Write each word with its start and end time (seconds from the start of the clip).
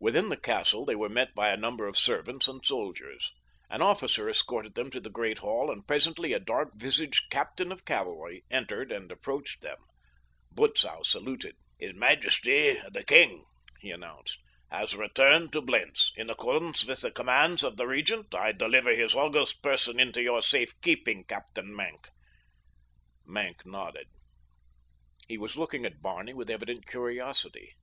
Within 0.00 0.30
the 0.30 0.36
castle 0.36 0.84
they 0.84 0.96
were 0.96 1.08
met 1.08 1.32
by 1.32 1.50
a 1.50 1.56
number 1.56 1.86
of 1.86 1.96
servants 1.96 2.48
and 2.48 2.66
soldiers. 2.66 3.30
An 3.68 3.80
officer 3.80 4.28
escorted 4.28 4.74
them 4.74 4.90
to 4.90 4.98
the 4.98 5.08
great 5.10 5.38
hall, 5.38 5.70
and 5.70 5.86
presently 5.86 6.32
a 6.32 6.40
dark 6.40 6.70
visaged 6.74 7.30
captain 7.30 7.70
of 7.70 7.84
cavalry 7.84 8.42
entered 8.50 8.90
and 8.90 9.12
approached 9.12 9.60
them. 9.60 9.78
Butzow 10.50 11.04
saluted. 11.06 11.54
"His 11.78 11.94
Majesty, 11.94 12.80
the 12.90 13.04
King," 13.04 13.44
he 13.78 13.92
announced, 13.92 14.40
"has 14.72 14.96
returned 14.96 15.52
to 15.52 15.60
Blentz. 15.62 16.10
In 16.16 16.30
accordance 16.30 16.84
with 16.84 17.02
the 17.02 17.12
commands 17.12 17.62
of 17.62 17.76
the 17.76 17.86
Regent 17.86 18.34
I 18.34 18.50
deliver 18.50 18.92
his 18.96 19.14
august 19.14 19.62
person 19.62 20.00
into 20.00 20.20
your 20.20 20.42
safe 20.42 20.74
keeping, 20.80 21.22
Captain 21.22 21.72
Maenck." 21.76 22.08
Maenck 23.24 23.64
nodded. 23.64 24.08
He 25.28 25.38
was 25.38 25.56
looking 25.56 25.86
at 25.86 26.02
Barney 26.02 26.34
with 26.34 26.50
evident 26.50 26.88
curiosity. 26.88 27.74